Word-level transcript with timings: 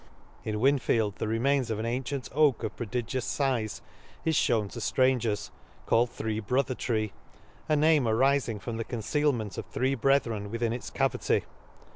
—In 0.51 0.55
Whinfield 0.55 1.17
the 1.17 1.27
re^ 1.27 1.39
mains 1.39 1.69
of 1.69 1.77
an 1.77 1.85
ancient 1.85 2.27
oak 2.33 2.63
of 2.63 2.75
prodigious 2.75 3.37
fize, 3.37 3.81
is 4.25 4.35
fhewn 4.35 4.67
to 4.71 4.79
ftrangers, 4.79 5.51
called 5.85 6.09
Three 6.09 6.39
Brother 6.39 6.73
tree, 6.73 7.13
a 7.69 7.75
name 7.75 8.05
arifmg 8.05 8.61
from 8.63 8.77
the 8.77 8.83
concealment 8.83 9.59
of 9.59 9.67
three 9.67 9.93
brethren 9.93 10.49
within 10.49 10.73
its 10.73 10.89
cavity. 10.89 11.43